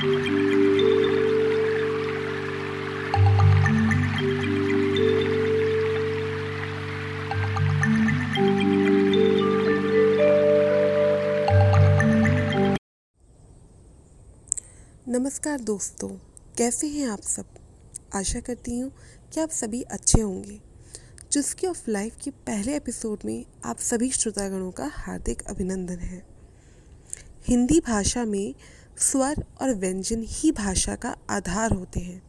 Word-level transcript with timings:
नमस्कार 0.00 0.30
दोस्तों, 15.60 16.08
कैसे 16.58 16.86
हैं 16.86 17.08
आप 17.08 17.20
सब? 17.20 17.46
आशा 18.14 18.40
करती 18.40 18.78
हूँ 18.78 18.92
कि 19.32 19.40
आप 19.40 19.50
सभी 19.50 19.82
अच्छे 19.82 20.20
होंगे। 20.20 20.60
चुस्की 21.32 21.66
ऑफ़ 21.66 21.90
लाइफ 21.90 22.16
के 22.24 22.30
पहले 22.30 22.76
एपिसोड 22.76 23.18
में 23.24 23.46
आप 23.64 23.78
सभी 23.78 24.10
श्रोतागणों 24.10 24.70
का 24.70 24.90
हार्दिक 24.94 25.42
अभिनंदन 25.42 25.98
है। 25.98 26.26
हिंदी 27.44 27.80
भाषा 27.80 28.24
में 28.24 28.54
स्वर 29.00 29.44
और 29.60 29.74
व्यंजन 29.74 30.24
ही 30.28 30.52
भाषा 30.52 30.94
का 30.94 31.16
आधार 31.30 31.72
होते 31.72 32.00
हैं। 32.00 32.22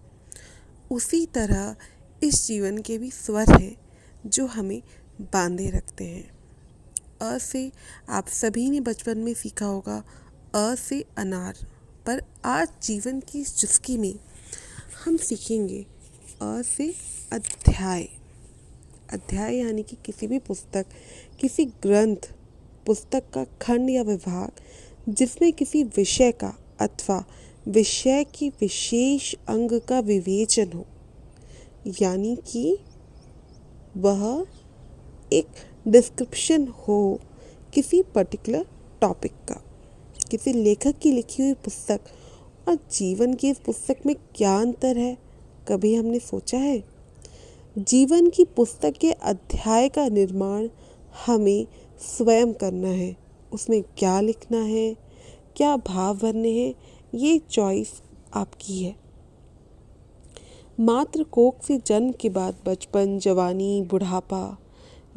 उसी 0.91 1.26
तरह 1.26 1.76
इस 2.23 2.48
जीवन 2.48 2.77
के 2.77 2.98
भी 2.98 3.12
स्वर 3.12 3.62
हैं, 3.62 3.77
जो 4.26 4.46
हमें 4.46 4.84
बांधे 5.22 5.70
रखते 5.70 6.04
हैं। 6.04 6.32
अ 7.22 7.38
से 7.38 7.72
आप 8.10 8.27
सभी 8.27 8.70
ने 8.70 8.80
बचपन 8.80 9.18
में 9.18 9.34
सीखा 9.34 9.66
होगा, 9.66 10.04
अ 10.55 10.76
से 10.76 11.05
अनार। 11.18 11.58
पर 12.05 12.23
आज 12.46 12.68
जीवन 12.84 13.20
की 13.20 13.40
इस 13.40 13.58
चुस्की 13.58 13.98
में 13.98 14.16
हम 15.05 15.18
सीखेंगे 15.18 15.85
अ 16.41 16.62
से 16.62 16.96
अध्याय। 17.32 18.04
अध्याय 19.13 19.55
यानी 19.55 19.84
कि 19.84 19.98
किसी 20.05 20.27
भी 20.27 20.40
पुस्तक, 20.40 20.85
किसी 21.40 21.66
ग्रंथ, 21.66 22.34
पुस्तक 22.85 23.24
का 23.34 23.44
खंड 23.44 23.90
या 23.90 24.02
विभाग, 24.02 24.52
जिसमें 25.10 25.54
किसी 25.54 25.84
विषय 25.84 26.32
का 26.32 26.58
अथवा 26.81 27.23
विषय 27.67 28.23
की 28.35 28.49
विशेष 28.62 29.34
अंग 29.49 29.79
का 29.79 29.99
विवेचन 29.99 30.71
हो, 30.76 30.85
यानी 32.01 32.35
कि 32.48 32.77
वह 33.98 34.46
एक 35.34 35.48
डिस्क्रिप्शन 35.88 36.68
हो 36.68 37.20
किसी 37.73 38.01
पर्टिकुलर 38.15 38.65
टॉपिक 39.01 39.32
का। 39.32 39.62
किसी 40.32 40.54
लेखक 40.54 40.98
की 40.98 41.12
लिखी 41.12 41.43
हुई 41.43 41.54
पुस्तक 41.54 41.99
और 42.68 42.76
जीवन 42.91 43.34
की 43.34 43.49
इस 43.49 43.60
पुस्तक 43.60 44.05
में 44.05 44.16
क्या 44.35 44.57
अंतर 44.60 44.98
है, 44.98 45.18
कभी 45.68 45.93
हमने 45.95 46.20
सोचा 46.20 46.57
है? 46.57 46.84
जीवन 47.77 48.29
की 48.29 48.45
पुस्तक 48.45 48.93
के 49.01 49.12
अध्याय 49.12 49.90
का 49.90 50.07
निर्माण 50.10 50.68
हमें 51.26 51.68
स्वयं 51.99 52.54
करना 52.54 52.88
है, 52.88 53.16
उसमें 53.54 53.82
क्या 53.98 54.20
लिखना 54.21 54.62
है 54.62 54.95
क्या 55.55 55.77
भाव 55.77 56.18
भरने 56.18 56.52
हैं? 56.52 56.76
ये 57.16 57.40
चॉइस 57.40 58.02
आपकी 58.34 58.84
है। 58.84 58.96
मात्र 60.80 61.24
कोख 61.24 61.63
से 61.63 61.77
जन्म 61.77 62.12
के 62.12 62.30
बाद 62.30 62.55
बचपन, 62.66 63.20
जवानी, 63.20 63.82
बुढ़ापा, 63.82 64.57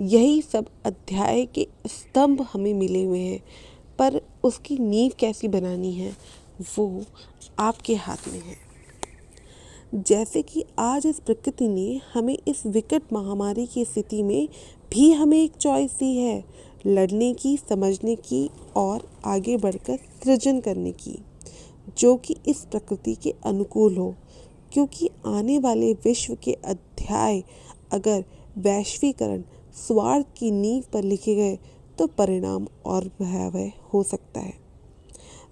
यही 0.01 0.43
सब 0.43 0.67
अध्याय 0.85 1.47
के 1.47 1.69
स्तंभ 1.87 2.49
हमें 2.53 2.75
मिले 2.75 3.05
हुए 3.05 3.21
हैं। 3.21 3.45
पर 3.99 4.21
उसकी 4.45 4.79
नींव 4.79 5.13
कैसी 5.19 5.49
बनानी 5.49 5.93
है? 5.93 6.17
वो 6.79 7.05
आपके 7.59 7.95
हाथ 7.95 8.17
में 8.29 8.41
है। 8.41 8.65
जैसे 9.95 10.43
कि 10.43 10.65
आज 10.79 11.07
इस 11.07 11.21
प्रकृति 11.21 11.69
ने 11.69 12.01
हमें 12.15 12.39
इस 12.49 12.67
विकट 12.67 13.03
महामारी 13.13 13.67
की 13.67 13.85
स्थिति 13.85 14.23
में 14.23 14.49
भी 14.93 15.13
हमें 15.13 15.43
एक 15.43 15.53
चॉइस 15.53 15.91
दी 15.91 16.17
है। 16.17 16.45
लड़ने 16.87 17.35
की, 17.35 17.57
समझने 17.57 18.17
की 18.17 18.51
और 18.77 19.09
आगे 19.25 19.57
बढ़कर 19.57 19.99
सृजन 20.25 20.61
करने 20.61 20.93
की, 20.93 21.19
जो 21.99 22.17
कि 22.17 22.37
इस 22.49 22.65
प्रकृति 22.65 23.15
के 23.15 23.35
अनुकूल 23.45 23.97
हो। 23.97 24.15
क्योंकि 24.73 25.11
आने 25.27 25.59
वाले 25.59 25.93
विश्व 25.93 26.37
के 26.43 26.53
अध्याय 26.53 27.43
अगर 27.93 28.25
वैश्वीकरण, 28.59 29.43
स्वार्थ 29.87 30.27
की 30.37 30.51
नींव 30.51 30.85
पर 30.93 31.03
लिखे 31.03 31.35
गए 31.35 31.59
तो 31.99 32.07
परिणाम 32.07 32.67
और 32.87 33.11
भयावह 33.23 33.73
हो 33.95 34.03
सकता 34.03 34.41
है। 34.41 34.55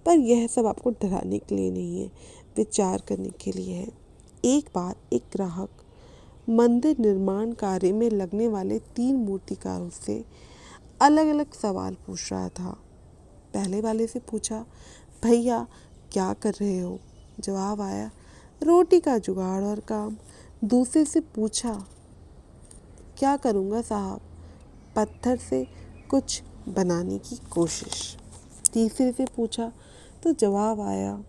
पर 0.06 0.18
यह 0.18 0.46
सब 0.46 0.66
आपको 0.66 0.90
डराने 0.90 1.38
के 1.38 1.54
लिए 1.56 1.70
नहीं 1.70 2.00
है, 2.00 2.10
विचार 2.56 3.02
करने 3.08 3.28
के 3.28 3.52
लिए 3.52 3.74
है। 3.74 3.88
एक 4.44 4.68
बार 4.74 4.96
एक 5.12 5.22
ग्राहक 5.32 5.70
मंदिर 6.50 6.98
निर्माण 6.98 7.52
कार्य 7.52 7.92
में 7.92 8.10
लगने 8.10 8.48
वाले 8.48 8.78
तीन 8.78 9.16
मूर्तिकारों 9.16 9.90
से 9.90 10.24
अलग 11.02 11.28
अलग 11.28 11.52
सवाल 11.52 11.94
पूछ 12.06 12.32
रहा 12.32 12.48
था। 12.48 12.70
पहले 13.54 13.80
वाले 13.80 14.06
से 14.06 14.18
पूछा, 14.20 14.64
भैया, 15.22 15.66
क्या 16.12 16.32
कर 16.32 16.52
रहे 16.52 16.78
हो? 16.80 16.98
जवाब 17.40 17.80
आया, 17.80 18.10
रोटी 18.60 19.00
का 19.00 19.16
जुगाड़ 19.18 19.62
और 19.64 19.80
काम। 19.80 20.16
दूसरे 20.64 21.04
से 21.04 21.20
पूछा, 21.34 21.72
क्या 23.18 23.36
करूँगा 23.36 23.82
साहब? 23.82 24.20
पत्थर 24.96 25.36
से 25.40 25.66
कुछ 26.10 26.42
बनाने 26.68 27.18
की 27.18 27.36
कोशिश। 27.50 28.16
तीसरे 28.72 29.12
से 29.12 29.26
पूछा 29.36 29.70
तो 30.22 30.32
जवाब 30.32 30.80
आया, 30.80 31.22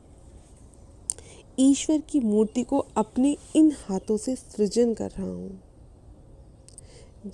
ईश्वर 1.60 2.00
की 2.10 2.20
मूर्ति 2.20 2.64
को 2.64 2.78
अपने 2.98 3.36
इन 3.56 3.72
हाथों 3.80 4.18
से 4.18 4.36
सृजन 4.36 4.94
कर 4.94 5.10
रहा 5.10 5.28
हूँ। 5.28 5.62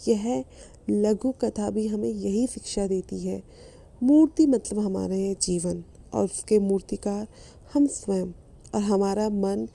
यह 0.08 0.46
लघु 0.90 1.32
कथा 1.32 1.70
भी 1.70 1.88
हमें 1.88 2.10
यही 2.10 2.48
शिक्षा 2.48 2.88
देती 2.88 3.20
है। 3.20 3.44
मूर्ति 4.04 4.48
मतलब 4.48 4.80
हमारा 4.80 5.16
है 5.16 5.36
जीवन 5.42 5.84
और 6.14 6.26
उसके 6.26 6.60
मूर्तिकार 6.60 7.28
हम 7.74 7.88
स्वयं 7.88 8.28
और 8.76 8.82
हमारा 8.82 9.30
मन, 9.30 9.68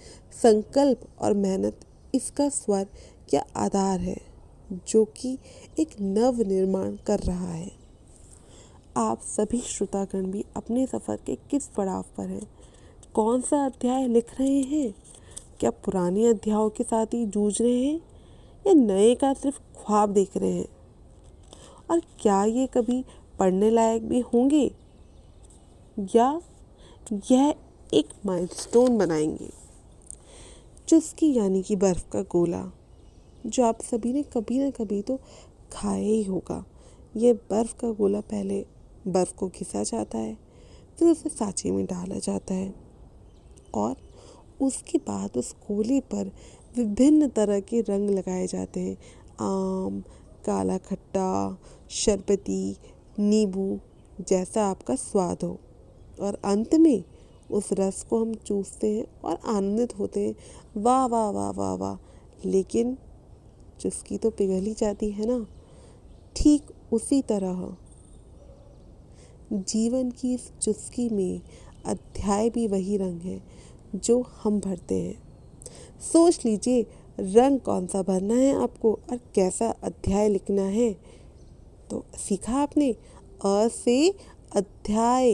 संकल्प 0.43 1.01
और 1.21 1.35
मेहनत 1.35 1.81
इसका 2.15 2.49
स्वर 2.49 2.87
या 3.35 3.45
आधार 3.57 4.01
है, 4.01 4.17
जो 4.89 5.05
कि 5.05 5.39
एक 5.81 5.89
नव 6.01 6.41
निर्माण 6.41 6.97
कर 6.97 7.19
रहा 7.19 7.53
है। 7.53 7.73
आप 8.97 9.21
सभी 9.21 9.61
श्रोतागण 9.61 10.27
भी 10.27 10.45
अपने 10.57 10.87
सफ़र 10.87 11.17
के 11.17 11.35
किस 11.35 11.67
पड़ाव 11.67 12.05
पर 12.17 12.27
हैं? 12.27 12.49
कौन 13.15 13.41
सा 13.41 13.67
अध्याय 13.67 14.09
लिख 14.09 14.41
रहे 14.41 14.61
हैं? 14.61 14.95
क्या 15.61 15.71
पुराने 15.71 16.27
अध्यायों 16.27 16.71
के 16.71 16.85
साथ 16.85 17.07
ही 17.07 17.27
जूझ 17.27 17.63
रहे 17.63 17.85
हैं? 17.85 18.01
या 18.67 18.73
नए 18.73 19.15
का 19.15 19.35
सिर्फ़ 19.35 19.61
ख्वाब 19.61 20.11
देख 20.11 20.37
रहे 20.37 20.53
हैं। 20.53 20.69
और 21.91 22.01
क्या 22.21 22.45
ये 22.45 22.67
कभी 22.67 23.05
पढ़ने 23.39 23.71
लायक 23.71 24.09
भी 24.09 24.21
होंगे? 24.21 24.75
या 26.17 26.41
यह 27.31 27.55
एक 27.95 28.09
माइलस्टोन 28.27 28.99
बनाएँगे? 28.99 29.51
चुस्की 30.89 31.35
यानी 31.35 31.63
कि 31.63 31.77
बर्फ़ 31.77 32.11
का 32.11 32.23
गोला, 32.23 32.73
जो 33.47 33.65
आप 33.65 33.83
सभी 33.83 34.13
ने 34.13 34.23
कभी 34.23 34.59
ना 34.59 34.71
कभी 34.71 35.03
तो 35.03 35.21
खाया 35.73 36.05
ही 36.05 36.25
होगा। 36.25 36.65
ये 37.17 37.33
बर्फ़ 37.33 37.77
का 37.77 37.91
गोला 37.91 38.21
पहले 38.21 38.67
बर्फ़ 39.07 39.35
को 39.35 39.49
घिसा 39.49 39.83
जाता 39.83 40.19
है, 40.19 40.39
फिर 40.99 41.09
उसे 41.09 41.29
सांचे 41.29 41.71
में 41.71 41.87
डाला 41.87 42.19
जाता 42.19 42.55
है। 42.55 42.75
और 43.75 43.97
उसके 44.61 44.99
बाद 44.99 45.37
उस 45.37 45.53
गोले 45.53 46.01
पर 46.01 46.31
विभिन्न 46.77 47.29
तरह 47.29 47.61
के 47.61 47.81
रंग 47.81 48.11
लगाए 48.11 48.47
जाते 48.47 48.81
हैं। 48.81 48.97
आम, 49.41 50.01
काला 50.47 50.79
खट्टा, 50.79 51.59
शरबती, 51.91 52.77
नींबू 53.19 53.79
जैसा 54.29 54.67
आपका 54.67 54.95
स्वाद 54.95 55.43
हो। 55.43 55.59
और 56.21 56.35
अंत 56.45 56.75
में 56.75 57.05
उस 57.51 57.69
रस 57.73 58.03
को 58.03 58.21
हम 58.21 58.35
चूसते 58.35 58.91
हैं 58.95 59.21
और 59.25 59.39
आनंदित 59.47 59.99
होते 59.99 60.21
हैं। 60.21 60.35
वाह 60.83 61.07
वाह 61.07 61.31
वाह 61.31 61.51
वाह 61.51 61.75
वाह। 61.75 62.49
लेकिन 62.49 62.97
चुस्की 63.81 64.19
तो 64.19 64.31
पिघल 64.31 64.65
ही 64.65 64.75
जाती 64.75 65.11
है 65.11 65.27
ना, 65.27 65.47
ठीक 66.37 66.63
उसी 66.93 67.23
तरह 67.23 67.77
जीवन 69.53 70.11
की 70.11 70.35
इस 70.35 70.51
चुस्की 70.63 71.09
में 71.09 71.41
अध्याय 71.87 72.51
भी 72.51 72.67
वही 72.67 72.97
रंग 72.97 73.21
है। 73.21 73.43
जो 73.95 74.27
हम 74.43 74.61
भरते 74.61 74.95
हैं। 74.95 75.23
सोच 76.13 76.45
लीजिए, 76.45 76.87
रंग 77.21 77.61
कौन 77.61 77.87
सा 77.87 78.03
भरना 78.03 78.35
है 78.35 78.63
आपको 78.63 78.99
और 79.11 79.21
कैसा 79.35 79.75
अध्याय 79.83 80.29
लिखना 80.29 80.63
है? 80.63 80.97
तो 81.91 82.05
सीखा 82.17 82.53
आपने? 82.53 82.93
अ 83.45 83.69
से 83.69 84.15
अध्याय। 84.57 85.33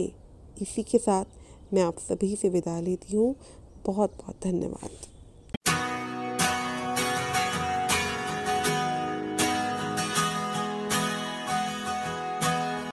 इसी 0.61 0.83
के 0.83 0.97
साथ 0.97 1.25
मैं 1.73 1.81
आप 1.81 1.99
सभी 1.99 2.35
से 2.35 2.49
विदा 2.49 2.79
लेती 2.79 3.17
हूँ। 3.17 3.35
बहुत 3.85 4.11
बहुत 4.17 4.35
धन्यवाद। 4.43 5.10